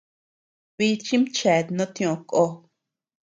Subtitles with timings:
[0.75, 2.43] Bichim cheat no tiö ko.